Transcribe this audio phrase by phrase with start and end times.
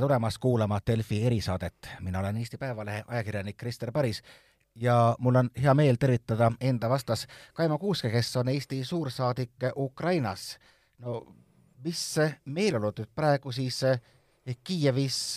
[0.00, 1.88] tere tulemast kuulama Delfi erisaadet.
[2.00, 4.22] mina olen Eesti Päevalehe ajakirjanik Krister Paris
[4.74, 10.58] ja mul on hea meel tervitada enda vastas Kaimo Kuuske, kes on Eesti suursaadik Ukrainas.
[10.98, 11.26] no
[11.84, 13.80] mis meeleolud nüüd praegu siis
[14.64, 15.36] Kiievis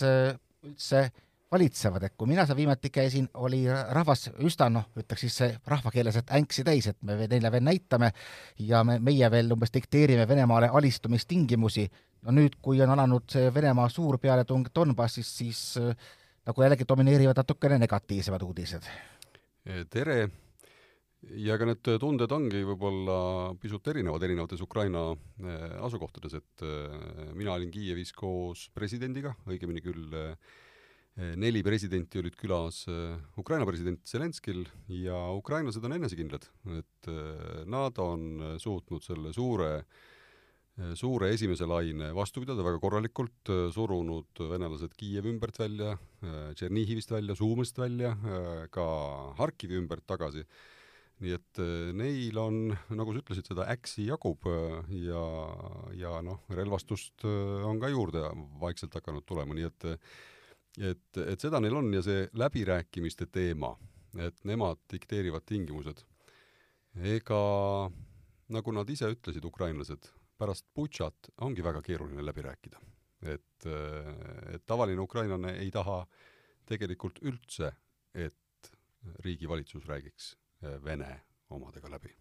[0.62, 1.10] üldse
[1.52, 6.32] valitsevad, et kui mina seal viimati käisin, oli rahvas üsna noh, ütleks siis rahvakeeles, et
[6.38, 8.10] änksi täis, et me neile veel näitame
[8.58, 11.86] ja me, meie veel umbes dikteerime Venemaale alistumistingimusi.
[12.24, 15.92] No nüüd, kui on alanud see Venemaa suur pealetung Donbassis, siis äh,
[16.46, 18.88] nagu jällegi domineerivad natukene negatiivsemad uudised.
[19.90, 20.18] tere!
[21.24, 27.54] ja ka need tunded ongi võib-olla pisut erinevad erinevates Ukraina äh, asukohtades, et äh, mina
[27.56, 30.12] olin Kiievis koos presidendiga, õigemini küll
[31.14, 37.60] Eh, neli presidenti olid külas eh, Ukraina president Zelenskil ja ukrainlased on enesekindlad, et eh,
[37.70, 39.84] nad on suutnud selle suure,
[40.98, 45.92] suure esimese laine vastu pidada väga korralikult, surunud venelased Kiievi ümbert välja,
[46.54, 48.14] Tšernihivist välja, Suumist välja,
[48.74, 48.86] ka
[49.38, 50.42] Harkivi ümbert tagasi
[51.22, 51.60] nii et
[51.94, 52.56] neil on,
[52.98, 54.48] nagu sa ütlesid, seda äksi jagub
[54.98, 55.24] ja,
[55.94, 58.24] ja noh, relvastust on ka juurde
[58.60, 59.86] vaikselt hakanud tulema, nii et
[60.82, 63.74] et, et seda neil on ja see läbirääkimiste teema,
[64.18, 66.02] et nemad dikteerivad tingimused.
[66.94, 67.40] ega
[68.54, 72.80] nagu nad ise ütlesid, ukrainlased, pärast Butšat ongi väga keeruline läbi rääkida.
[73.24, 73.66] et,
[74.54, 76.02] et tavaline ukrainlane ei taha
[76.68, 77.70] tegelikult üldse,
[78.14, 78.72] et
[79.24, 80.34] riigi valitsus räägiks
[80.84, 82.14] Vene omadega läbi.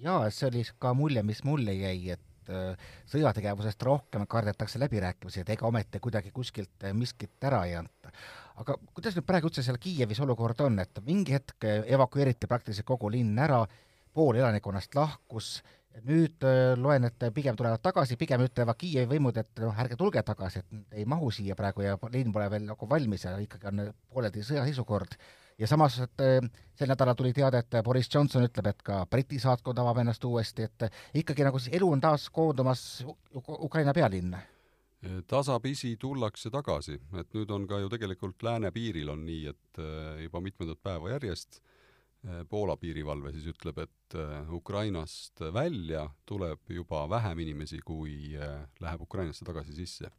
[0.00, 5.52] jaa, see oli ka mulje, mis mulle jäi, et äh, sõjategevusest rohkem kardetakse läbirääkimisi, et
[5.56, 8.12] ega ometi kuidagi kuskilt äh, miskit ära ei anta.
[8.60, 13.10] aga kuidas nüüd praegu üldse seal Kiievis olukord on, et mingi hetk evakueeriti praktiliselt kogu
[13.12, 13.64] linn ära,
[14.12, 15.60] pool elanikkonnast lahkus,
[16.06, 20.22] nüüd äh, loen, et pigem tulevad tagasi, pigem ütlevad Kiievi võimud, et noh, ärge tulge
[20.26, 23.82] tagasi, et ei mahu siia praegu ja linn pole veel nagu valmis ja ikkagi on
[24.12, 25.16] pooleldi sõjaseisukord
[25.60, 26.38] ja samas, et äh,
[26.78, 30.70] sel nädalal tuli teade, et Boris Johnson ütleb, et ka Briti saatkond avab ennast uuesti,
[30.70, 30.86] et
[31.22, 34.40] ikkagi nagu siis elu on taas koondumas Ukraina pealinna.
[35.26, 40.24] Tasapisi tullakse tagasi, et nüüd on ka ju tegelikult lääne piiril on nii, et äh,
[40.26, 41.69] juba mitmendat päeva järjest äh,
[42.50, 44.14] Poola piirivalve siis ütleb, et
[44.52, 50.10] Ukrainast välja tuleb juba vähem inimesi, kui läheb Ukrainasse tagasi sisse.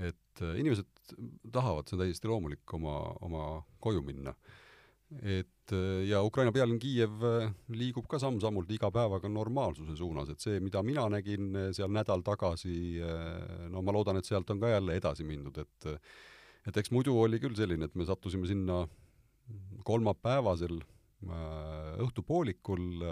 [0.00, 0.88] Et äh, inimesed
[1.52, 3.46] tahavad, see on täiesti loomulik, oma, oma
[3.82, 4.34] koju minna.
[5.20, 10.40] et äh, ja Ukraina pealinn Kiiev äh, liigub ka samm-sammult iga päevaga normaalsuse suunas, et
[10.40, 13.02] see, mida mina nägin seal nädal tagasi,
[13.68, 15.90] no ma loodan, et sealt on ka jälle edasi mindud, et
[16.62, 18.86] et eks muidu oli küll selline, et me sattusime sinna
[19.84, 20.78] kolmapäevasel
[21.22, 23.04] õhtupoolikul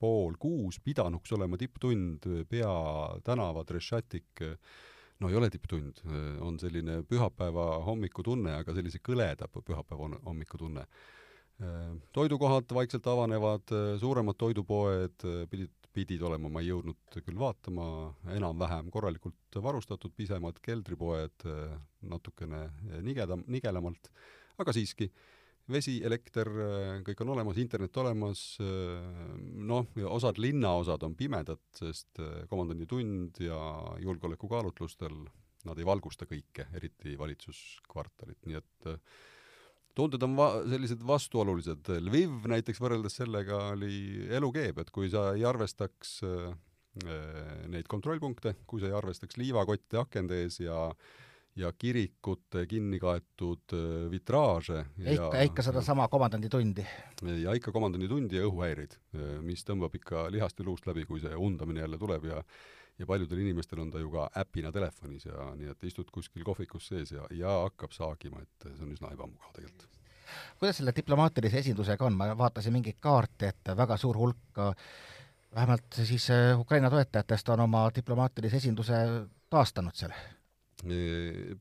[0.00, 4.44] pool kuus pidanuks olema tipptund peatänavad Rešatik
[5.20, 6.00] no ei ole tipptund,
[6.40, 10.86] on selline pühapäeva hommikutunne, aga sellise kõleda pühapäeva hommikutunne.
[12.16, 19.58] toidukohad vaikselt avanevad, suuremad toidupoed pidid, pidid olema, ma ei jõudnud küll vaatama, enam-vähem korralikult
[19.60, 21.44] varustatud, pisemad keldripoed
[22.00, 22.62] natukene
[23.04, 24.08] nigedam, nigelamalt,
[24.56, 25.10] aga siiski
[25.72, 26.50] vesi, elekter,
[27.06, 32.20] kõik on olemas, internet olemas, noh, osad linnaosad on pimedad, sest
[32.50, 33.58] komandanditund ja
[34.02, 35.22] julgeolekukaalutlustel
[35.68, 38.90] nad ei valgusta kõike, eriti valitsuskvartalit, nii et
[39.98, 41.90] tunded on va-, sellised vastuolulised.
[42.00, 46.20] Lviv näiteks võrreldes sellega oli elukeeb, et kui sa ei arvestaks
[47.70, 51.18] neid kontrollpunkte, kui sa ei arvestaks liivakotte akende ees ja äh,
[51.56, 54.84] ja kirikute kinni kaetud äh, vitraaže.
[54.98, 56.86] ikka, ikka sedasama komandanditundi.
[57.42, 61.34] ja ikka komandanditundi ja õhuhäireid, äh, mis tõmbab ikka lihast ja luust läbi, kui see
[61.36, 62.42] undamine jälle tuleb ja
[63.00, 66.90] ja paljudel inimestel on ta ju ka äpina telefonis ja nii et istud kuskil kohvikus
[66.90, 69.88] sees ja, ja hakkab saagima, et see on üsna ebamugav tegelikult.
[70.58, 74.60] kuidas selle diplomaatilise esindusega on, ma vaatasin mingeid kaarte, et väga suur hulk
[75.54, 79.00] vähemalt siis Ukraina toetajatest on oma diplomaatilise esinduse
[79.50, 80.12] taastanud seal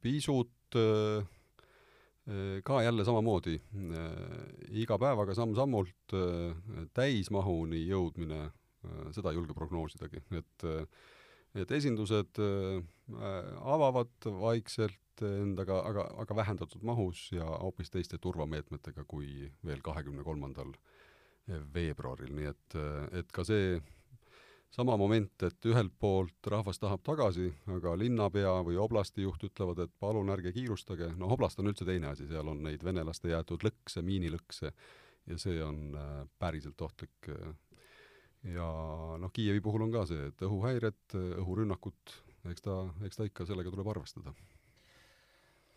[0.01, 0.77] pisut
[2.63, 3.56] ka jälle samamoodi,
[4.77, 6.13] iga päevaga samm-sammult
[6.94, 8.44] täismahuni jõudmine,
[9.16, 10.68] seda ei julge prognoosidagi, et
[11.57, 12.38] et esindused
[13.66, 20.71] avavad vaikselt endaga, aga, aga vähendatud mahus ja hoopis teiste turvameetmetega kui veel kahekümne kolmandal
[21.74, 22.77] veebruaril, nii et,
[23.24, 23.80] et ka see
[24.74, 29.94] sama moment, et ühelt poolt rahvas tahab tagasi, aga linnapea või oblasti juht ütlevad, et
[30.00, 34.06] palun ärge kiirustage, no oblast on üldse teine asi, seal on neid venelaste jäetud lõkse,
[34.06, 34.71] miinilõkse
[35.30, 37.31] ja see on äh, päriselt ohtlik.
[38.44, 38.69] ja
[39.19, 42.16] noh, Kiievi puhul on ka see, et õhuhäired, õhurünnakud,
[42.54, 44.33] eks ta, eks ta ikka sellega tuleb arvestada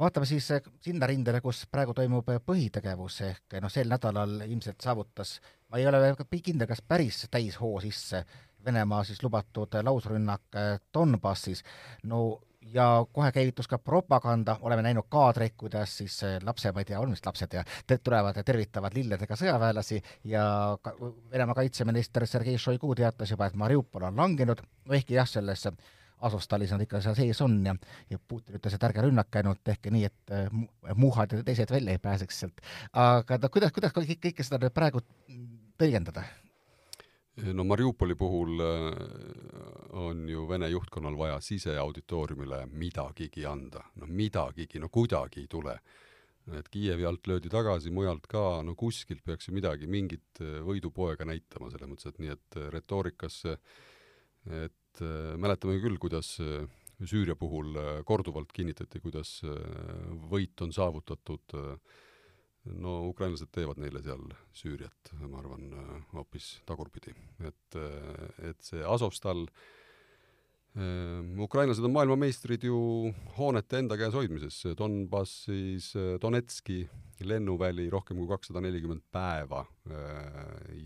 [0.02, 0.48] vaatame siis
[0.82, 5.36] sinna rindele, kus praegu toimub põhitegevus, ehk noh, sel nädalal ilmselt saavutas,
[5.70, 8.24] ma ei ole kindel, kas päris täishoo sisse
[8.64, 10.58] Venemaa siis lubatud lausrünnak
[10.94, 11.64] Donbassis,
[12.02, 12.40] no
[12.72, 17.10] ja kohe käivitus ka propaganda, oleme näinud kaadreid, kuidas siis lapse, ma ei tea, on
[17.10, 17.64] vist lapsed ja
[18.04, 20.44] tulevad ja tervitavad lilledega sõjaväelasi ja
[20.82, 20.94] ka
[21.30, 25.66] Venemaa kaitseminister Sergei Šoigu teatas juba, et Mariupol on langenud, no ehkki jah, selles
[26.22, 27.74] Azostalis nad ikka seal sees on ja,
[28.10, 31.96] ja Putin ütles, et ärge rünnake ainult, tehke nii, et äh, muhad ja teised välja
[31.96, 32.62] ei pääseks sealt.
[32.92, 35.02] aga no kuidas, kuidas kõike, kõike seda nüüd praegu
[35.82, 36.22] tõlgendada?
[37.52, 44.88] No Mariupoli puhul äh, on ju Vene juhtkonnal vaja siseauditooriumile midagigi anda, no midagigi, no
[44.88, 45.78] kuidagi ei tule.
[46.58, 51.24] et Kiievi alt löödi tagasi, mujalt ka, no kuskilt peaks ju midagi, mingit äh, võidupoega
[51.24, 53.52] näitama, selles mõttes, et nii, et retoorikasse,
[54.50, 56.66] et et äh, mäletame küll, kuidas äh,
[57.02, 59.40] Süüria puhul äh, korduvalt kinnitati, kuidas
[60.30, 61.56] võit on saavutatud,
[62.64, 64.22] no ukrainlased teevad neile seal
[64.54, 65.70] Süüriat, ma arvan,
[66.12, 67.14] hoopis tagurpidi.
[67.42, 67.78] et,
[68.48, 69.46] et see Azovstal
[70.72, 72.76] ukrainlased on maailmameistrid ju
[73.36, 75.90] hoonete enda käes hoidmises, Donbassis,
[76.22, 76.78] Donetski
[77.28, 79.66] lennuväli rohkem kui kakssada nelikümmend päeva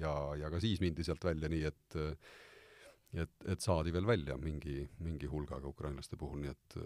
[0.01, 2.01] ja, ja ka siis mindi sealt välja nii, et
[3.17, 6.77] et, et saadi veel välja mingi, mingi hulgaga ukrainlaste puhul, nii et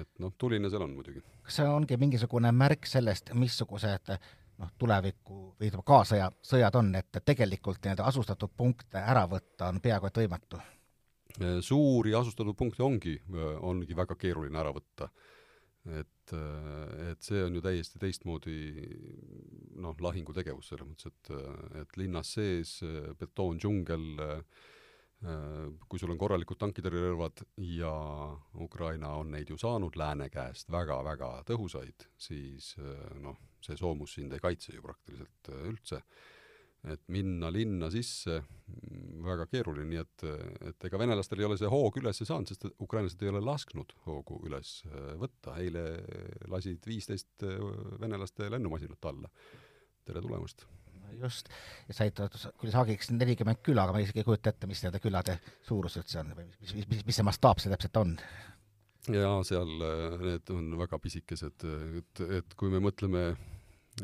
[0.00, 1.22] et noh, tuline seal on muidugi.
[1.44, 7.20] kas see ongi mingisugune märk sellest, missugused noh, tuleviku või ütleme, kaasaja sõjad on, et
[7.24, 10.62] tegelikult nii-öelda asustatud punkte ära võtta on peaaegu et võimatu?
[11.60, 13.18] suuri asustatud punkte ongi,
[13.60, 15.10] ongi väga keeruline ära võtta.
[15.92, 16.32] et,
[17.10, 18.56] et see on ju täiesti teistmoodi
[19.76, 22.80] noh, lahingutegevus selles mõttes, et, et linnas sees
[23.20, 24.75] betoondžungel äh, Äh,
[25.88, 27.42] kui sul on korralikud tankitõrjerelvad
[27.72, 27.92] ja
[28.60, 34.36] Ukraina on neid ju saanud lääne käest väga-väga tõhusaid, siis äh, noh, see soomus sind
[34.36, 36.02] ei kaitse ju praktiliselt äh, üldse.
[36.86, 38.36] et minna linna sisse,
[38.68, 40.24] mm, väga keeruline, nii et,
[40.68, 44.38] et ega venelastel ei ole see hoog üles saanud, sest ukrainlased ei ole lasknud hoogu
[44.46, 44.84] üles
[45.18, 45.82] võtta, eile
[46.52, 47.42] lasid viisteist
[47.98, 49.32] venelaste lennumasinat alla.
[50.06, 50.62] tere tulemast
[51.20, 51.50] just,
[51.88, 52.20] ja said
[52.60, 56.20] küll saagiks nelikümmend küla, aga ma isegi ei kujuta ette, mis nende külade suurus üldse
[56.22, 58.16] on või mis, mis, mis, mis see mastaap see täpselt on?
[59.12, 61.66] jaa, seal äh, need on väga pisikesed,
[62.00, 63.28] et, et kui me mõtleme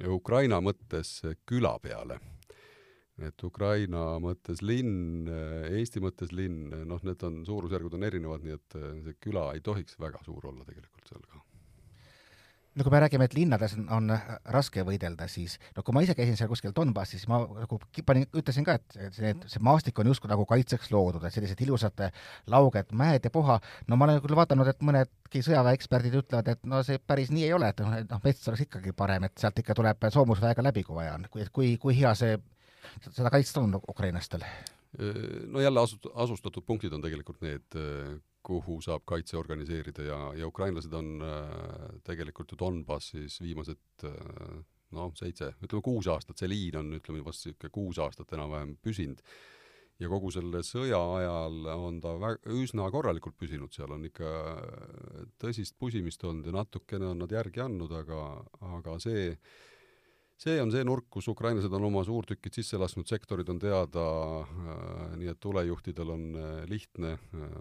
[0.08, 1.18] Ukraina mõttes
[1.48, 2.16] küla peale,
[3.22, 8.78] et Ukraina mõttes linn, Eesti mõttes linn, noh, need on, suurusjärgud on erinevad, nii et
[9.04, 11.42] see küla ei tohiks väga suur olla tegelikult seal ka
[12.74, 14.12] no kui me räägime, et linnades on, on
[14.54, 17.78] raske võidelda, siis no kui ma ise käisin seal kuskil Donbassis, ma nagu
[18.08, 22.04] panin, ütlesin ka, et see, see maastik on justkui nagu kaitseks loodud, et sellised ilusad
[22.52, 23.58] lauged mäed ja puha,
[23.88, 27.54] no ma olen küll vaadanud, et mõnedki sõjaväeeksperdid ütlevad, et no see päris nii ei
[27.58, 31.16] ole, et noh, mets oleks ikkagi parem, et sealt ikka tuleb soomusväega läbi, kui vaja
[31.18, 32.38] on, kui, kui, kui hea see,
[33.10, 34.46] seda kaitsta on ukrainlastel?
[35.48, 37.80] no jälle asust-, asustatud punktid on tegelikult need
[38.42, 44.60] kuhu saab kaitse organiseerida ja, ja ukrainlased on äh, tegelikult ju Donbassis viimased äh,
[44.92, 49.22] noh, seitse, ütleme kuus aastat, see liin on, ütleme vast niisugune kuus aastat enam-vähem püsinud.
[50.02, 54.30] ja kogu selle sõja ajal on ta vä-, üsna korralikult püsinud, seal on ikka
[55.40, 58.22] tõsist pusimist olnud ja natukene on nad järgi andnud, aga,
[58.74, 59.52] aga see äh,
[60.42, 64.06] see on see nurk, kus ukrainlased on oma suurtükid sisse lasknud, sektorid on teada
[64.42, 67.54] äh,, nii et tulejuhtidel on äh, lihtne äh,,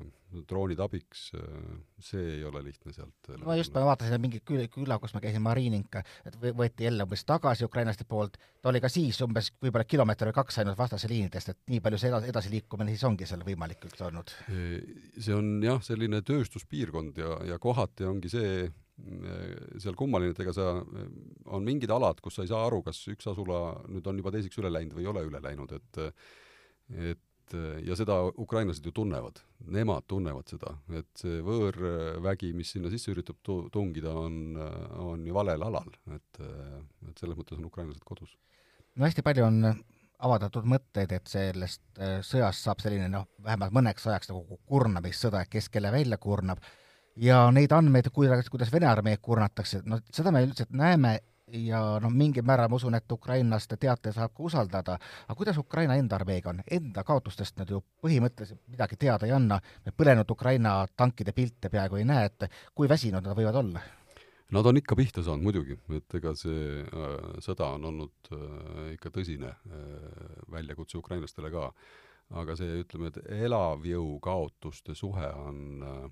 [0.49, 1.45] droonid abiks äh,,
[2.01, 5.23] see ei ole lihtne sealt äh, ma just, ma vaatasin mingi küla, küla, kus ma
[5.23, 9.85] käisin, Mariininka, et võeti jälle umbes tagasi ukrainlaste poolt, ta oli ka siis umbes võib-olla
[9.87, 13.45] kilomeeter või kaks ainult vastase liinidest, et nii palju see edasi, edasiliikumine siis ongi seal
[13.47, 14.37] võimalik üldse olnud?
[14.51, 18.71] see on jah, selline tööstuspiirkond ja, ja kohati ongi see
[19.81, 20.69] seal kummaline, et ega sa,
[21.55, 24.61] on mingid alad, kus sa ei saa aru, kas üks asula nüüd on juba teiseks
[24.61, 26.01] üle läinud või ei ole üle läinud, et
[27.11, 27.27] et
[27.83, 29.41] ja seda ukrainlased ju tunnevad,
[29.75, 34.55] nemad tunnevad seda, et see võõrvägi, mis sinna sisse üritab tu-, tungida, on,
[35.03, 36.41] on ju valel alal, et,
[37.09, 38.37] et selles mõttes on ukrainlased kodus.
[38.95, 39.73] no hästi palju on
[40.21, 41.83] avaldatud mõtteid, et sellest
[42.27, 46.63] sõjast saab selline noh, vähemalt mõneks ajaks nagu kurnamissõda, et kes kelle välja kurnab
[47.15, 51.19] ja neid andmeid, kuidas, kuidas Vene armeed kurnatakse, no seda me üldiselt näeme
[51.51, 55.97] ja noh, mingil määral ma usun, et ukrainlaste teate saab ka usaldada, aga kuidas Ukraina
[55.99, 60.85] enda armeega on, enda kaotustest nad ju põhimõtteliselt midagi teada ei anna, me põlenud Ukraina
[60.97, 63.83] tankide pilte peaaegu ei näe, et kui väsinud nad võivad olla?
[64.51, 67.11] Nad on ikka pihta saanud muidugi, et ega see äh,
[67.43, 71.71] sõda on olnud äh, ikka tõsine äh, väljakutse ukrainlastele ka.
[72.31, 76.11] aga see, ütleme, et elavjõu kaotuste suhe on äh,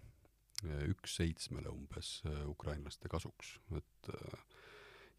[0.89, 4.09] üks seitsmele umbes ukrainlaste kasuks, et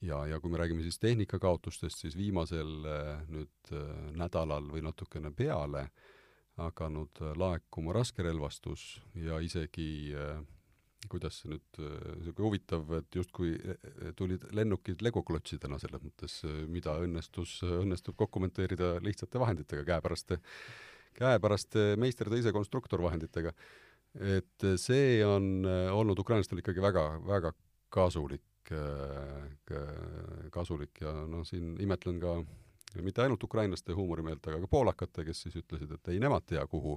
[0.04, 2.70] ja, ja kui me räägime siis tehnikakaotustest, siis viimasel
[3.32, 3.73] nüüd
[4.20, 5.87] nädalal või natukene peale
[6.61, 10.42] hakanud laekuma raskerelvastus ja isegi äh,
[11.09, 11.78] kuidas see nüüd,
[12.20, 13.54] niisugune huvitav, et justkui
[14.18, 20.40] tulid lennukid legoklotsidena selles mõttes, mida õnnestus, õnnestub kokku monteerida lihtsate vahenditega, käepäraste,
[21.16, 23.54] käepäraste meisterda ise konstruktorvahenditega.
[24.19, 27.52] Et see on olnud ukrainlastel ikkagi väga, väga
[27.95, 28.73] kasulik,
[30.55, 32.35] kasulik ja noh, siin imetlen ka
[32.99, 36.97] mitte ainult ukrainlaste huumorimeelt, aga ka poolakate, kes siis ütlesid, et ei, nemad tea, kuhu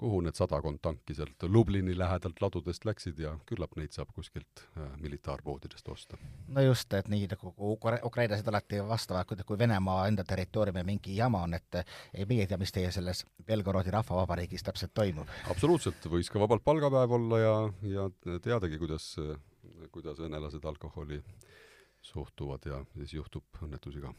[0.00, 4.86] kuhu need sadakond tanki sealt Lublini lähedalt ladudest läksid ja küllap neid saab kuskilt äh,
[5.00, 6.18] militaarpoodidest osta.
[6.48, 11.16] no just, et nii nagu Ukra-, ukrainlased alati vastavad, kui, kui Venemaa enda territooriumil mingi
[11.16, 15.28] jama on, et ei meie tea, mis teie selles Belgorodi rahvavabariigis täpselt toimub.
[15.52, 17.54] absoluutselt, võis ka vabalt palgapäev olla ja,
[17.96, 18.08] ja
[18.40, 19.12] teadagi, kuidas,
[19.92, 21.20] kuidas venelased alkoholi
[22.00, 24.14] suhtuvad ja siis juhtub õnnetusi ka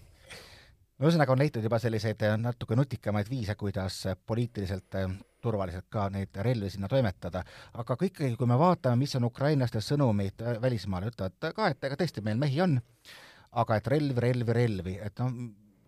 [1.01, 5.01] no ühesõnaga on leitud juba selliseid natuke nutikamaid viise, kuidas poliitiliselt
[5.41, 7.41] turvaliselt ka neid relvi sinna toimetada,
[7.73, 11.89] aga ka ikkagi, kui me vaatame, mis on ukrainlaste sõnumid äh, välismaale, ütlevad ka, et
[11.89, 12.77] ega tõesti meil mehi on,
[13.63, 15.33] aga et relvi, relvi, relvi, et noh,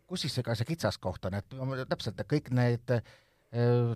[0.10, 1.56] kus siis ega see kitsaskoht on, et
[1.90, 3.14] täpselt, et kõik need äh,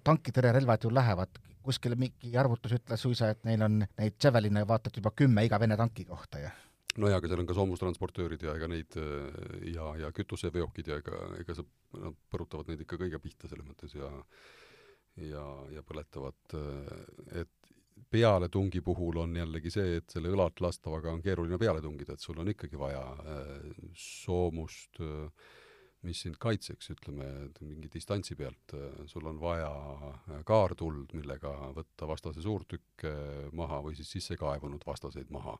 [0.05, 5.01] tankitõrjerelvad ju lähevad, kuskil mingi arvutus ütles suisa, et neil on neid Javeline vaata et
[5.01, 6.53] juba kümme iga Vene tanki kohta ja
[7.01, 9.27] no jaa, aga seal on ka soomustransportöörid ja ega neid äh,
[9.73, 11.65] ja, ja kütuseveokid ja ega, ega sa,
[11.97, 14.09] nad põrutavad neid ikka kõige pihta selles mõttes ja
[15.17, 17.71] ja, ja põletavad, äh, et
[18.13, 22.37] pealetungi puhul on jällegi see, et selle õlalt lastavaga on keeruline peale tungida, et sul
[22.41, 25.01] on ikkagi vaja äh, soomust,
[26.05, 27.25] mis sind kaitseks, ütleme,
[27.65, 28.75] mingi distantsi pealt,
[29.09, 29.71] sul on vaja
[30.45, 33.11] kaartuld, millega võtta vastase suurtükke
[33.57, 35.57] maha või siis sisse kaevunud vastaseid maha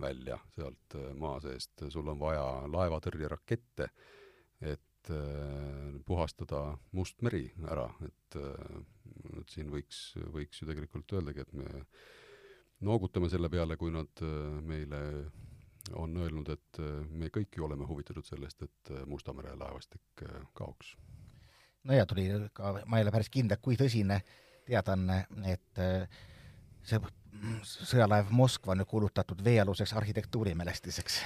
[0.00, 3.88] välja sealt maa seest, sul on vaja laevatõrjerakette,
[4.60, 8.38] et et puhastada Must meri ära, et,
[9.40, 11.84] et siin võiks, võiks ju tegelikult öeldagi, et me
[12.84, 14.22] noogutame selle peale, kui nad
[14.66, 15.00] meile
[15.96, 20.24] on öelnud, et me kõik ju oleme huvitatud sellest, et Musta mere laevastik
[20.54, 20.96] kaoks.
[21.84, 24.20] no ja tuli ka, ma ei ole päris kindel, kui tõsine
[24.68, 25.84] teadaanne, et
[26.86, 27.00] see
[27.66, 31.18] sõjalaev Moskva on ju kuulutatud veealuseks arhitektuurimälestiseks.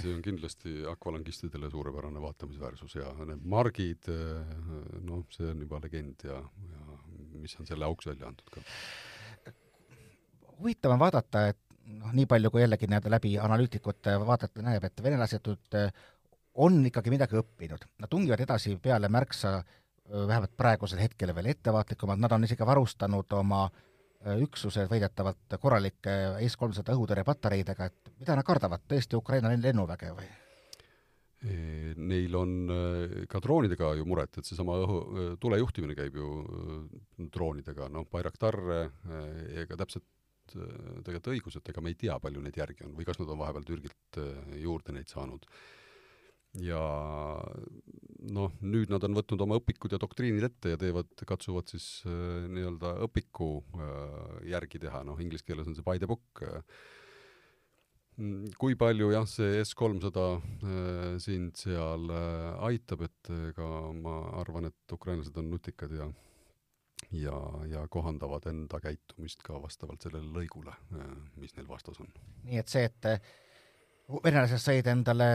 [0.00, 4.10] see on kindlasti akvalangistidele suurepärane vaatamisväärsus ja need margid,
[5.06, 7.00] noh, see on juba legend ja, ja
[7.38, 8.64] mis on selle auks välja antud ka.
[10.58, 15.02] huvitav on vaadata, et noh, nii palju kui jällegi nii-öelda läbi analüütikute vaadata näeb, et
[15.02, 15.92] venelased eh,
[16.54, 22.18] on ikkagi midagi õppinud, nad tungivad edasi peale märksa eh, vähemalt praegusel hetkel veel ettevaatlikumad,
[22.18, 23.89] nad on isegi varustanud oma Äh,
[24.20, 26.12] üksused väidetavalt korralike
[26.44, 30.28] S-300 õhutõrjepatareidega, et mida nad kardavad, tõesti Ukraina lennuväge või?
[31.40, 36.30] Neil on äh, ka droonidega ju muret, et seesama õhu, äh, tulejuhtimine käib ju
[37.32, 38.60] droonidega, noh, Bayraktar
[39.62, 40.04] ega täpselt
[40.50, 43.38] tegelikult õigus, et ega me ei tea, palju neid järgi on või kas nad on
[43.38, 44.18] vahepeal Türgilt
[44.58, 45.46] juurde neid saanud
[46.58, 46.82] ja
[48.34, 52.46] noh, nüüd nad on võtnud oma õpikud ja doktriinid ette ja teevad, katsuvad siis äh,
[52.52, 54.16] nii-öelda õpiku äh,
[54.52, 56.64] järgi teha, noh, inglise keeles on see by the book äh,.
[58.60, 64.68] kui palju jah, see S kolmsada äh, sind seal äh, aitab, et ega ma arvan,
[64.68, 66.10] et ukrainlased on nutikad ja
[67.16, 67.36] ja,
[67.66, 72.10] ja kohandavad enda käitumist ka vastavalt sellele lõigule, äh, mis neil vastas on.
[72.44, 73.32] nii et see, et äh,
[74.24, 75.30] venelased said endale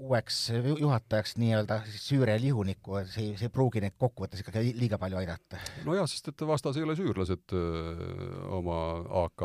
[0.00, 0.38] uueks
[0.78, 5.60] juhatajaks nii-öelda Süüria lihunikku, see, see ei pruugi neid kokkuvõttes ikkagi liiga palju aidata.
[5.86, 8.08] no jah, sest et vastas ei ole süürlased öö,
[8.56, 8.78] oma
[9.24, 9.44] AK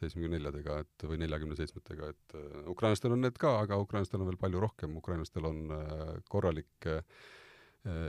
[0.00, 4.30] seitsmekümne neljadega, et või neljakümne seitsmetega, et öö, ukrainlastel on need ka, aga ukrainlastel on
[4.30, 7.00] veel palju rohkem, ukrainlastel on öö, korralik öö,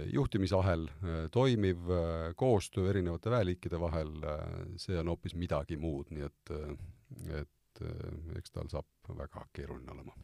[0.10, 0.88] juhtimisahel,
[1.30, 1.84] toimiv
[2.36, 4.10] koostöö erinevate väeliikide vahel,
[4.82, 6.54] see on hoopis midagi muud, nii et,
[7.44, 7.84] et
[8.40, 10.18] eks tal saab väga keeruline olema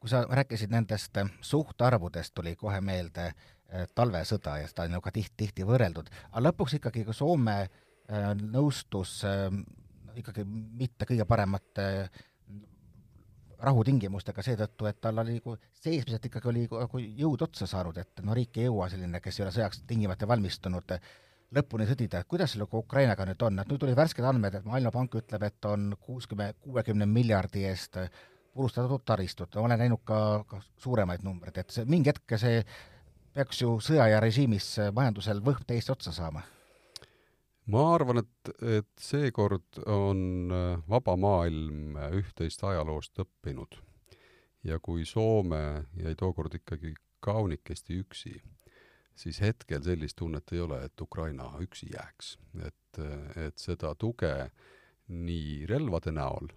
[0.00, 5.04] kui sa rääkisid nendest äh, suhtarvudest, tuli kohe meelde äh, talvesõda ja seda on ju
[5.04, 9.20] ka tihti, tihti võrreldud, aga lõpuks ikkagi ka Soome äh, nõustus
[10.16, 11.84] ikkagi mitte kõige paremate
[13.60, 18.34] rahutingimustega seetõttu, et tal oli nagu seesmiselt ikkagi oli nagu jõud otsa saanud, et no
[18.36, 20.96] riik ei jõua selline, kes ei ole sõjaks tingimata valmistunud,
[21.56, 25.16] lõpuni sõdida, et kuidas selle Ukrainaga nüüd on, et nüüd tuli värsked andmed, et Maailmapank
[25.20, 28.00] ütleb, et on kuuskümmend, kuuekümne miljardi eest
[28.52, 32.62] purustatud taristut, olen näinud ka, ka suuremaid numbreid, et see mingi hetk see
[33.34, 36.42] peaks ju sõjaaja režiimis majandusel võhm täiesti otsa saama?
[37.70, 43.78] ma arvan, et, et seekord on äh, vaba maailm üht-teist ajaloost õppinud.
[44.64, 48.34] ja kui Soome jäi tookord ikkagi kaunikesti üksi,
[49.14, 52.38] siis hetkel sellist tunnet ei ole, et Ukraina üksi jääks.
[52.66, 53.02] et,
[53.36, 54.50] et seda tuge
[55.08, 56.50] nii relvade näol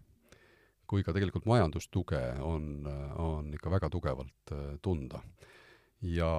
[0.87, 2.87] kui ka tegelikult majandustuge on,
[3.21, 5.21] on ikka väga tugevalt tunda
[6.03, 6.29] ja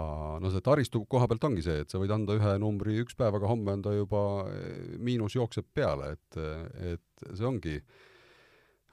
[0.41, 3.39] no see taristu koha pealt ongi see, et sa võid anda ühe numbri üks päev,
[3.39, 6.41] aga homme on ta juba, eh, miinus jookseb peale, et,
[6.95, 7.79] et see ongi,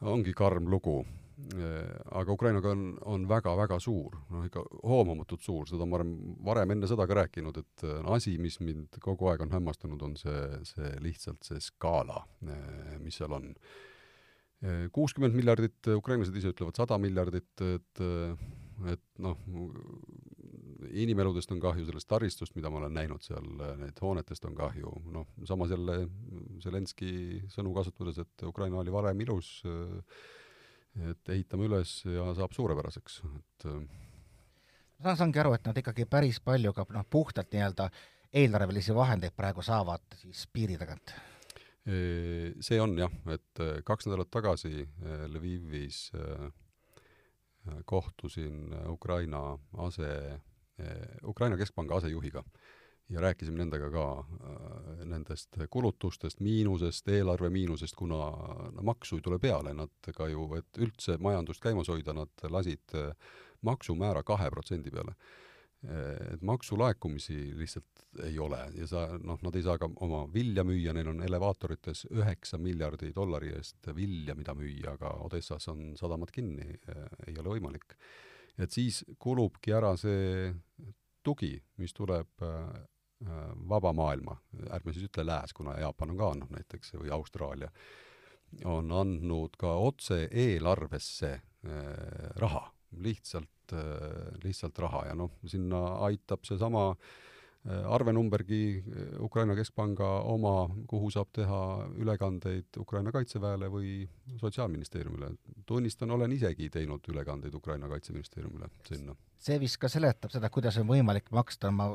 [0.02, 1.02] ongi karm lugu.
[1.42, 6.12] Aga Ukrainaga on, on väga-väga suur, noh ikka hoomamatult suur, seda ma olen
[6.46, 10.44] varem enne seda ka rääkinud, et asi, mis mind kogu aeg on hämmastanud, on see,
[10.70, 12.20] see lihtsalt see skaala,
[13.02, 13.50] mis seal on
[14.94, 18.04] kuuskümmend miljardit, ukrainlased ise ütlevad sada miljardit, et
[18.90, 19.38] et noh,
[20.90, 23.46] inimeludest on kahju, sellest taristust, mida ma olen näinud seal,
[23.78, 26.00] need hoonetest on kahju, noh, samas jälle
[26.64, 29.60] Zelenski sõnu kasutades, et Ukraina oli varem ilus,
[31.12, 33.68] et ehitame üles ja saab suurepäraseks, et
[35.02, 37.90] ma saangi aru, et nad ikkagi päris palju ka noh, puhtalt nii-öelda
[38.42, 41.14] eelarvelisi vahendeid praegu saavad siis piiri tagant?
[41.82, 44.84] See on jah, et kaks nädalat tagasi
[45.34, 46.12] Lvivis
[47.90, 50.12] kohtusin Ukraina ase
[51.26, 52.44] Ukraina Keskpanga asejuhiga
[53.12, 58.20] ja rääkisime nendega ka äh, nendest kulutustest, miinusest, eelarve miinusest, kuna
[58.72, 62.96] no maksu ei tule peale, nad ka ju, et üldse majandust käimas hoida, nad lasid
[62.96, 63.12] äh,
[63.68, 65.16] maksumäära kahe protsendi peale.
[65.82, 70.94] Et maksulaekumisi lihtsalt ei ole ja sa, noh, nad ei saa ka oma vilja müüa,
[70.94, 76.68] neil on elevaatorites üheksa miljardi dollari eest vilja, mida müüa, aga Odessas on sadamad kinni,
[77.26, 77.96] ei ole võimalik.
[78.62, 80.52] Et siis kulubki ära see
[81.26, 82.70] tugi, mis tuleb äh,
[83.70, 84.38] vaba maailma,
[84.74, 87.72] ärme siis ütle lääs, kuna Jaapan on ka andnud näiteks või Austraalia,
[88.70, 91.42] on andnud ka otse eelarvesse äh,
[92.42, 92.68] raha,
[93.02, 100.70] lihtsalt äh,, lihtsalt raha ja noh, sinna aitab seesama äh, arvenumbergi äh, Ukraina Keskpanga oma,
[100.90, 101.62] kuhu saab teha
[102.02, 103.92] ülekandeid Ukraina Kaitseväele või
[104.42, 105.34] Sotsiaalministeeriumile.
[105.66, 109.16] tunnistan, olen isegi teinud ülekandeid Ukraina Kaitseministeeriumile sinna.
[109.38, 111.92] see vist ka seletab seda, kuidas on võimalik maksta, ma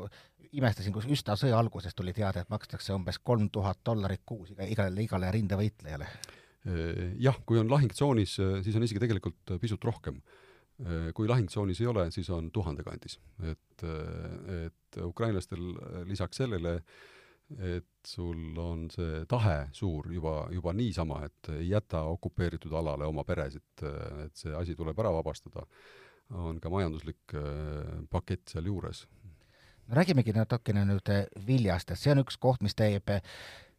[0.51, 4.67] imestasin, kus üsna sõja alguses tuli teade, et makstakse umbes kolm tuhat dollarit kuus iga,
[4.67, 6.07] igale, igale rindevõitlejale.
[7.23, 10.19] Jah, kui on lahingtsoonis, siis on isegi tegelikult pisut rohkem
[11.13, 13.19] kui lahingtsoonis ei ole, siis on tuhande kandis.
[13.41, 15.71] et, äh, et ukrainlastel
[16.05, 16.81] lisaks sellele,
[17.57, 23.23] et sul on see tahe suur juba, juba niisama, et ei jäta okupeeritud alale oma
[23.23, 23.83] peresid,
[24.25, 25.63] et see asi tuleb ära vabastada,
[26.35, 29.07] on ka majanduslik äh, pakett sealjuures.
[29.87, 31.09] no räägimegi natukene nüüd
[31.47, 33.09] viljast, et see on üks koht, mis teeb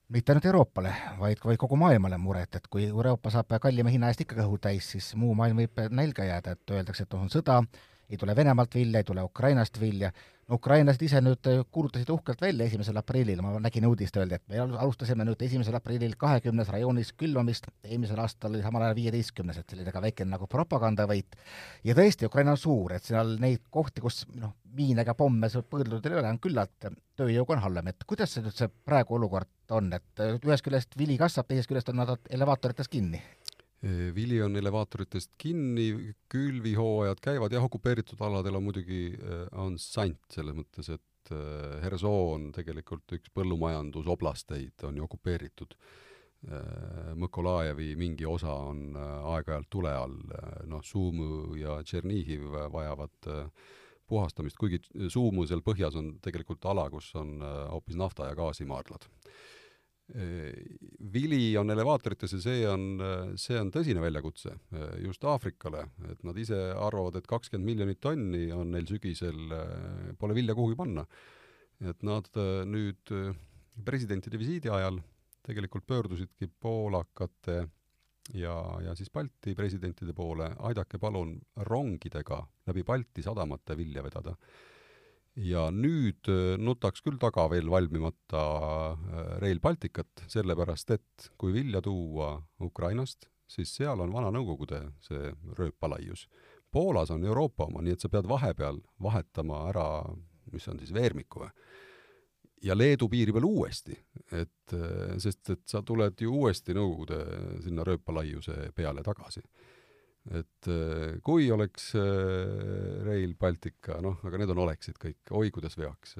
[0.09, 4.25] mitte ainult Euroopale, vaid, vaid kogu maailmale muret, et kui Euroopa saab kallima hinna eest
[4.25, 7.61] ikka kõhu täis, siis muu maailm võib nälga jääda, et öeldakse, et on sõda,
[8.09, 10.13] ei tule Venemaalt vilja, ei tule Ukrainast vilja,
[10.53, 15.27] ukrainlased ise nüüd kuulutasid uhkelt välja esimesel aprillil, ma nägin uudist, öeldi, et me alustasime
[15.29, 20.03] nüüd esimesel aprillil kahekümnes rajoonis külvamist, eelmisel aastal oli samal ajal viieteistkümnes, et selline ka
[20.05, 21.37] väikene nagu propagandavõit,
[21.85, 26.15] ja tõesti, Ukraina on suur, et seal neid kohti, kus noh, miine ega pomme põõdudel
[26.15, 29.93] ei ole, on küllalt, tööjõuga on halvem, et kuidas see nüüd see praegu olukord on,
[29.93, 33.21] et ühest küljest vili kasvab, teisest küljest on nad elevaatorites kinni?
[34.15, 39.13] Vili on elevaatorites kinni, külvihooajad käivad, jah, okupeeritud aladel on muidugi,
[39.55, 41.33] on sant selles mõttes, et
[41.83, 45.75] Hersoon tegelikult üks põllumajandusoblasteid on ju okupeeritud.
[47.19, 50.17] Mõkolajevi mingi osa on aeg-ajalt tule all,
[50.71, 53.31] noh, Sumu ja Tšernihiv vajavad
[54.09, 59.07] puhastamist, kuigi Sumu seal põhjas on tegelikult ala, kus on hoopis nafta- ja gaasimaardlad
[60.09, 62.85] vili on elevaatorites ja see on,
[63.37, 64.55] see on tõsine väljakutse
[65.05, 69.53] just Aafrikale, et nad ise arvavad, et kakskümmend miljonit tonni on neil sügisel,
[70.17, 71.05] pole vilja kuhugi panna.
[71.79, 72.27] et nad
[72.67, 73.13] nüüd
[73.85, 74.97] presidentide visiidi ajal
[75.47, 77.59] tegelikult pöördusidki poolakate
[78.35, 81.37] ja, ja siis Balti presidentide poole, aidake palun
[81.69, 84.35] rongidega läbi Balti sadamate vilja vedada
[85.39, 88.45] ja nüüd äh, nutaks küll taga veel valmimata
[88.93, 95.33] äh, Rail Balticut, sellepärast et kui vilja tuua Ukrainast, siis seal on vana Nõukogude see
[95.59, 96.27] rööpalaius.
[96.75, 99.89] Poolas on Euroopa oma, nii et sa pead vahepeal vahetama ära,
[100.53, 101.53] mis on siis veermiku või,
[102.67, 103.97] ja Leedu piiri peal uuesti,
[104.35, 107.23] et äh, sest et sa tuled ju uuesti Nõukogude
[107.65, 109.45] sinna rööpalaiuse peale tagasi
[110.37, 115.79] et äh, kui oleks äh, Rail Baltica, noh, aga need on oleksid kõik, oi kuidas
[115.79, 116.17] veaks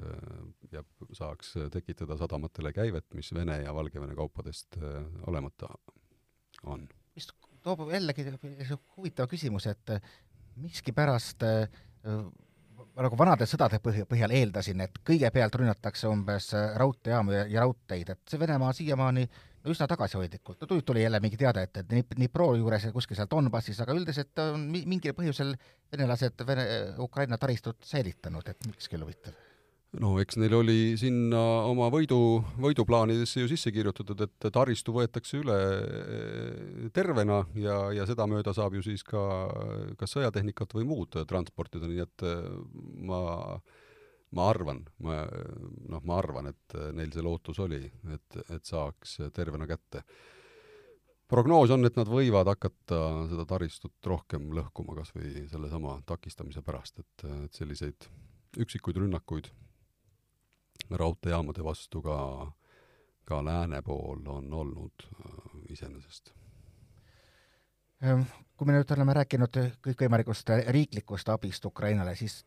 [0.73, 0.83] ja
[1.17, 4.79] saaks tekitada sadamatele käivet, mis Vene ja Valgevene kaupadest
[5.27, 5.69] olemata
[6.69, 6.87] on.
[7.15, 7.29] mis
[7.63, 8.25] toob jällegi
[8.97, 9.95] huvitava küsimuse, et
[10.59, 11.43] miskipärast
[12.99, 16.49] nagu vanade sõdade põhjal eeldasin, et kõigepealt rünnatakse umbes
[16.81, 21.37] raudteejaamu ja, ja raudteid, et see Venemaa siiamaani äh, üsna tagasihoidlikult, no tuli jälle mingi
[21.39, 25.53] teade, et, et Dnipro juures ja kuskil seal Donbassis, aga üldiselt on mingil põhjusel
[25.91, 26.65] venelased Vene,
[27.03, 29.35] Ukraina taristut säilitanud, et miks küll huvitav?
[29.99, 35.57] no eks neil oli sinna oma võidu, võiduplaanidesse ju sisse kirjutatud, et taristu võetakse üle
[35.57, 39.23] eh, tervena ja, ja sedamööda saab ju siis ka
[39.97, 42.51] kas sõjatehnikat või muud transportida, nii et eh,
[43.09, 43.23] ma
[43.57, 43.79] äh,
[44.35, 45.21] ma arvan, ma
[45.89, 47.81] noh, ma arvan, et neil see lootus oli,
[48.13, 50.03] et, et saaks tervena kätte.
[51.29, 56.99] prognoos on, et nad võivad hakata seda taristut rohkem lõhkuma kas või sellesama takistamise pärast,
[56.99, 58.09] et, et selliseid
[58.57, 59.49] üksikuid rünnakuid
[60.89, 62.17] raudteejaamade vastu ka,
[63.25, 66.33] ka lääne pool on olnud äh, iseenesest
[68.01, 68.25] ehm,
[68.57, 72.41] kui me nüüd oleme rääkinud kõikvõimalikust riiklikust abist Ukrainale, siis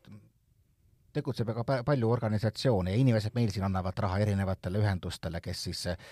[1.12, 6.06] tegutseb väga palju organisatsioone ja inimesed meil siin annavad raha erinevatele ühendustele, kes siis eh,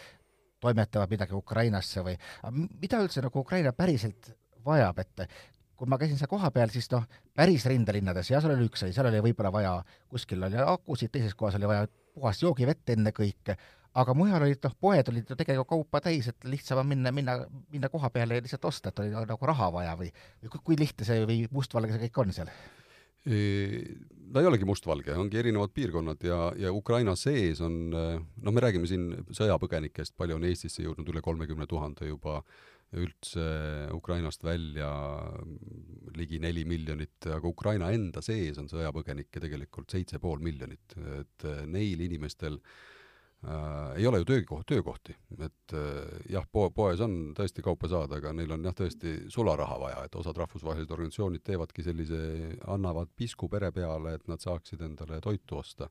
[0.61, 2.17] toimetavad midagi Ukrainasse või
[2.53, 4.33] mida üldse nagu Ukraina päriselt
[4.65, 5.27] vajab, et
[5.81, 9.09] kui ma käisin seal kohapeal, siis noh, päris rindelinnades, jah, seal oli üks asi, seal
[9.09, 9.75] oli võib-olla vaja,
[10.13, 13.57] kuskil oli akusid, teises kohas oli vaja puhast joogivett ennekõike,
[14.03, 17.39] aga mujal olid noh, poed olid ju tegelikult kaupa täis, et lihtsam on minna, minna,
[17.73, 20.79] minna koha peale ja lihtsalt osta, et oli nagu raha vaja või, või kui, kui
[20.83, 22.53] lihtne see või mustvalge see kõik on seal?
[23.25, 28.89] Ta ei olegi mustvalge, ongi erinevad piirkonnad ja, ja Ukraina sees on, noh, me räägime
[28.89, 32.39] siin sõjapõgenikest, palju on Eestisse jõudnud, üle kolmekümne tuhande juba
[32.97, 33.45] üldse
[33.95, 34.89] Ukrainast välja
[36.17, 42.03] ligi neli miljonit, aga Ukraina enda sees on sõjapõgenikke tegelikult seitse pool miljonit, et neil
[42.09, 42.73] inimestel äh,
[43.45, 48.21] äh, ei ole ju töökoht, töökohti, et äh, jah, poe, poes on tõesti kaupa saada,
[48.21, 52.23] aga neil on jah, tõesti sularaha vaja, et osad rahvusvahelised organisatsioonid teevadki sellise,
[52.73, 55.91] annavad pisku pere peale, et nad saaksid endale toitu osta.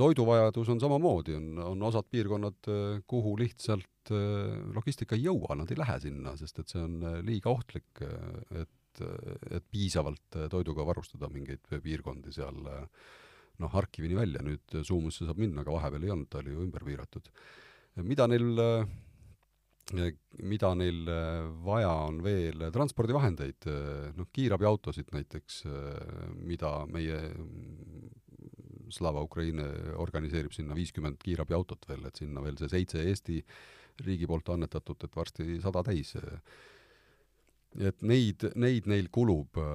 [0.00, 5.70] toiduvajadus on samamoodi, on, on osad piirkonnad, äh, kuhu lihtsalt äh, logistika ei jõua, nad
[5.70, 8.04] ei lähe sinna, sest et see on äh, liiga ohtlik,
[8.50, 9.02] et,
[9.50, 12.86] et piisavalt toiduga varustada mingeid piirkondi seal äh,
[13.60, 16.86] noh, Harkivini välja, nüüd Suumusse saab minna, aga vahepeal ei olnud, ta oli ju ümber
[16.86, 17.30] piiratud.
[18.02, 18.58] mida neil
[20.46, 21.08] mida neil
[21.64, 23.66] vaja on veel, transpordivahendeid,
[24.16, 25.64] noh, kiirabiautosid näiteks,
[26.46, 27.18] mida meie
[28.90, 29.66] Slava Ukraini
[30.02, 33.38] organiseerib sinna viiskümmend kiirabiautot veel, et sinna veel see seitse Eesti
[34.06, 36.14] riigi poolt annetatud, et varsti sada täis
[37.78, 39.66] et neid, neid neil kulub äh,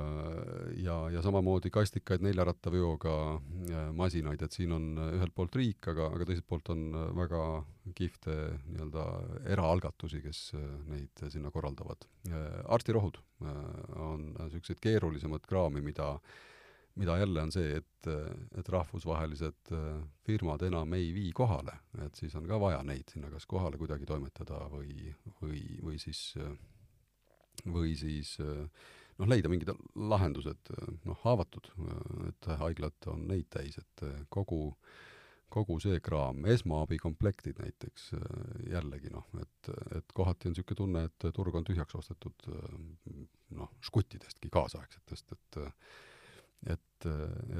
[0.83, 6.09] ja, ja samamoodi kastikaid neljarattaveoga äh, masinaid, et siin on äh, ühelt poolt riik, aga,
[6.11, 7.43] aga teiselt poolt on väga
[7.95, 9.05] kihvte nii-öelda
[9.55, 10.41] eraalgatusi, kes
[10.89, 12.07] neid sinna korraldavad.
[12.73, 13.19] arstirohud
[14.01, 16.15] on niisugused keerulisemad kraami, mida
[16.95, 18.07] mida jälle on see, et,
[18.55, 19.71] et rahvusvahelised
[20.23, 24.07] firmad enam ei vii kohale, et siis on ka vaja neid sinna kas kohale kuidagi
[24.07, 26.31] toimetada või, või, või siis
[27.65, 30.71] või siis noh, leida mingid lahendused,
[31.07, 31.71] noh, haavatud,
[32.29, 34.73] et haiglad on neid täis, et kogu,
[35.53, 38.09] kogu see kraam, esmaabikomplektid näiteks
[38.71, 42.49] jällegi noh, et, et kohati on niisugune tunne, et turg on tühjaks ostetud
[43.55, 45.63] noh, žguttidestki kaasaegsetest, et
[46.71, 47.05] et,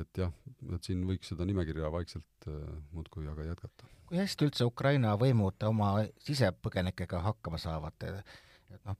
[0.01, 0.31] et jah,
[0.73, 2.47] et siin võiks seda nimekirja vaikselt
[2.95, 3.85] muudkui aga jätkata.
[4.09, 5.91] kui hästi üldse Ukraina võimud oma
[6.25, 8.97] sisepõgenikega hakkama saavad, et noh,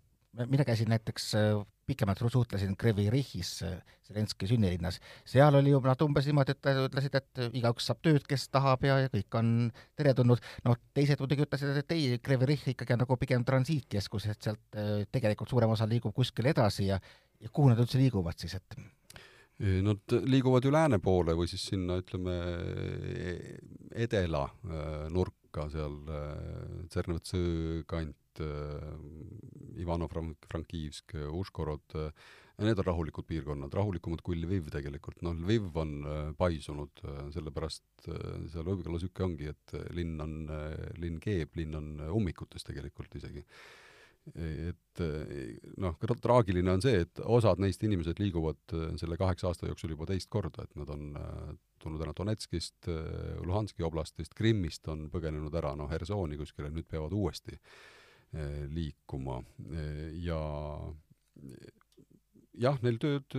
[0.49, 6.01] mina käisin näiteks äh, pikemalt suhtlesin Krevi Rihis, äh, Zelenski sünnilinnas, seal oli ju nad
[6.01, 9.53] umbes niimoodi, et ütlesid, et igaüks saab tööd, kes tahab ja, ja kõik on
[9.97, 14.49] teretulnud, noh, teised muidugi ütlesid, et ei, Krevi Rih ikkagi on nagu pigem transiitkeskus, et
[14.49, 16.99] sealt äh, tegelikult suurem osa liigub kuskile edasi ja
[17.43, 18.77] ja kuhu nad üldse liiguvad siis, et?
[19.85, 22.33] Nad liiguvad ju lääne poole või siis sinna, ütleme,
[23.11, 23.57] e-,
[24.07, 24.45] edela
[25.11, 25.99] nurka seal
[26.89, 28.15] Tsernevtsi kant,
[29.81, 32.11] Ivano-Frankivsk, Uškorod äh,,
[32.63, 38.07] need on rahulikud piirkonnad, rahulikumad kui Lviv tegelikult, noh, Lviv on äh, paisunud äh,, sellepärast
[38.07, 43.19] äh, seal võib-olla niisugune ongi, et linn on äh,, linn keeb, linn on ummikutes tegelikult
[43.19, 43.43] isegi.
[44.33, 44.99] Et
[45.77, 50.07] noh, traagiline on see, et osad neist inimesed liiguvad äh, selle kaheksa aasta jooksul juba
[50.09, 51.51] teist korda, et nad on äh,
[51.83, 57.13] tulnud ära Donetskist, äh, Luhanski oblastist, Krimmist on põgenenud ära, noh, Hersooni kuskile, nüüd peavad
[57.13, 57.59] uuesti
[58.75, 59.41] liikuma
[60.19, 60.39] ja
[62.59, 63.35] jah, neil tööd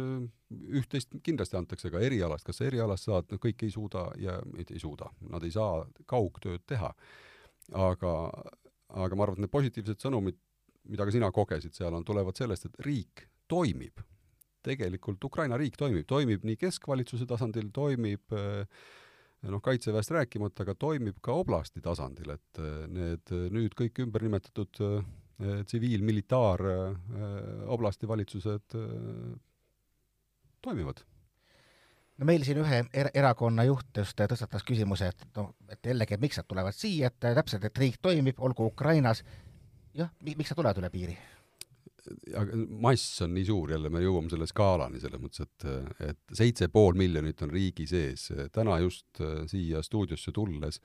[0.46, 4.80] üht-teist kindlasti antakse ka erialast, kas sa erialast saad, no kõik ei suuda ja ei
[4.82, 6.92] suuda, nad ei saa kaugtööd teha.
[7.74, 8.12] aga,
[8.94, 10.36] aga ma arvan, et need positiivsed sõnumid,
[10.86, 14.04] mida ka sina kogesid seal, on, tulevad sellest, et riik toimib.
[14.66, 18.34] tegelikult Ukraina riik toimib, toimib nii keskvalitsuse tasandil, toimib
[19.50, 24.80] noh, kaitseväest rääkimata, aga toimib ka oblasti tasandil, et need nüüd kõik ümber nimetatud
[25.68, 26.64] tsiviil-, militaar-,
[27.72, 28.78] oblasti valitsused
[30.64, 31.04] toimivad
[32.16, 36.22] no meil siin ühe er erakonna juht just tõstatas küsimuse, et noh, et jällegi, et
[36.22, 39.22] miks nad tulevad siia, et täpselt, et riik toimib, olgu Ukrainas,
[39.96, 41.16] jah, miks nad tulevad üle piiri?
[42.80, 45.66] Mass on nii suur, jälle me jõuame selle skaalani selles mõttes, et,
[46.10, 48.28] et seitse pool miljonit on riigi sees.
[48.52, 50.80] täna just äh, siia stuudiosse tulles,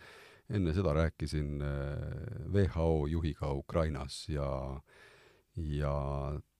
[0.52, 4.50] enne seda rääkisin äh, WHO juhiga Ukrainas ja,
[5.56, 5.96] ja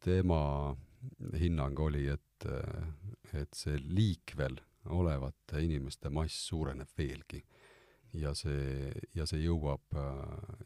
[0.04, 0.44] tema
[1.40, 2.46] hinnang oli, et,
[3.34, 4.60] et see liikvel
[4.92, 7.44] olevate inimeste mass suureneb veelgi.
[8.14, 9.94] ja see, ja see jõuab,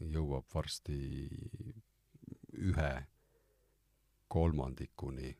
[0.01, 0.95] jõuab varsti
[2.55, 2.93] ühe
[4.27, 5.33] kolmandikuni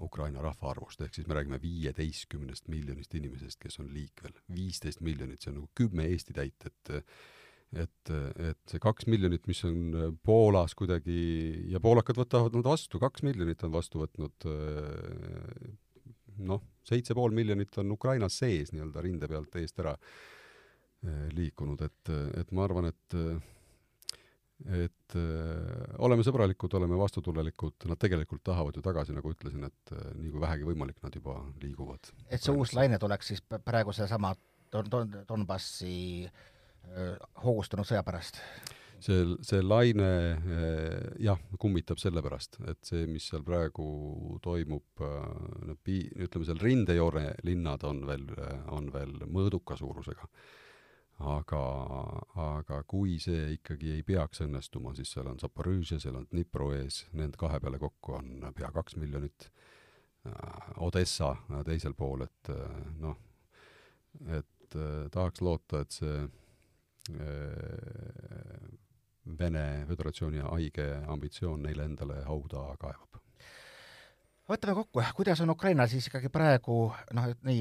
[0.00, 4.32] Ukraina rahvaarvust, ehk siis me räägime viieteistkümnest miljonist inimesest, kes on liikvel.
[4.54, 6.94] viisteist miljonit, see on nagu kümme Eesti täit, et
[7.70, 13.22] et, et see kaks miljonit, mis on Poolas kuidagi ja poolakad võtavad nad vastu, kaks
[13.22, 14.48] miljonit on vastu võtnud
[16.50, 19.94] noh, seitse pool miljonit on Ukrainas sees nii-öelda rinde pealt eest ära
[21.36, 23.18] liikunud, et, et ma arvan, et
[24.68, 30.10] et äh, oleme sõbralikud, oleme vastutulelikud, nad tegelikult tahavad ju tagasi, nagu ütlesin, et äh,
[30.18, 32.12] nii kui vähegi võimalik, nad juba liiguvad.
[32.28, 34.34] et see uus laine tuleks siis praegu sedasama
[34.70, 36.28] Don-, Don-, Donbassi
[37.44, 38.40] hoogustunud sõja pärast?
[39.00, 40.10] see, see laine
[41.24, 45.04] jah, kummitab sellepärast, et see, mis seal praegu toimub,
[45.64, 48.26] no pi-, ütleme seal rindejoone linnad on veel,
[48.76, 50.28] on veel mõõduka suurusega.
[51.20, 51.62] Aga,
[52.44, 57.04] aga kui see ikkagi ei peaks õnnestuma, siis seal on Zaporižžja, seal on Dnipro ees,
[57.12, 59.50] nende kahe peale kokku on pea kaks miljonit,
[60.84, 62.50] Odessa teisel pool, et
[63.00, 63.16] noh,
[64.36, 64.76] et
[65.12, 66.18] tahaks loota, et see
[67.08, 68.78] Äh,
[69.38, 73.18] Vene Föderatsiooni haige ambitsioon neile endale hauda kaevab.
[74.50, 76.78] võtame kokku, kuidas on Ukrainal siis ikkagi praegu
[77.14, 77.60] noh, nii,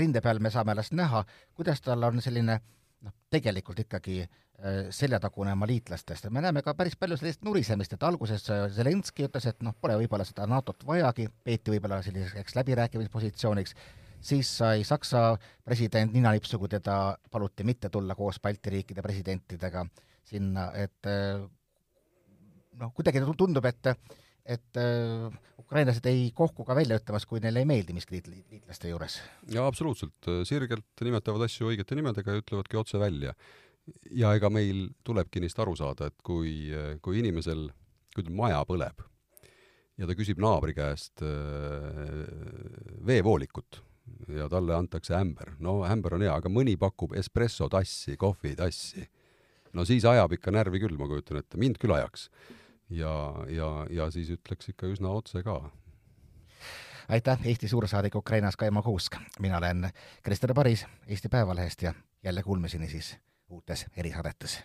[0.00, 2.60] rinde peal me saame alles näha, kuidas tal on selline
[3.04, 8.06] noh, tegelikult ikkagi äh, seljatagune oma liitlastest, me näeme ka päris palju sellist nurisemist, et
[8.06, 13.76] alguses äh, Zelenskõi ütles, et noh, pole võib-olla seda NATO-t vajagi, peeti võib-olla selliseks läbirääkimispositsiooniks,
[14.24, 19.84] siis sai Saksa president ninanipsu, kui teda paluti mitte tulla koos Balti riikide presidentidega
[20.24, 21.42] sinna, et eh,
[22.80, 23.92] noh, kuidagi tundub, et
[24.44, 28.90] et uh, ukrainlased ei kohku ka välja ütlemas, kui neile ei meeldi miski liit, liitlaste
[28.92, 29.20] juures.
[29.52, 33.32] jaa, absoluutselt, sirgelt nimetavad asju õigete nimedega ja ütlevadki otse välja.
[34.10, 36.70] ja ega meil tulebki neist aru saada, et kui,
[37.04, 37.66] kui inimesel,
[38.14, 39.04] kui tal maja põleb
[40.00, 42.24] ja ta küsib naabri käest äh,
[43.06, 43.80] veevoolikut,
[44.36, 45.54] ja talle antakse ämber.
[45.58, 49.06] no ämber on hea, aga mõni pakub espressotassi, kohvitassi.
[49.72, 52.28] no siis ajab ikka närvi küll, ma kujutan ette, mind küll ajaks.
[52.90, 55.70] Ja, ja, ja siis ütleks ikka üsna otse ka.
[57.08, 59.16] aitäh, Eesti suursaadik Ukrainas Kaimo Kuusk.
[59.40, 59.90] mina olen
[60.22, 61.94] Krister Paris Eesti Päevalehest ja
[62.24, 63.16] jälle kuulmiseni siis
[63.48, 64.64] uutes erisaadetes.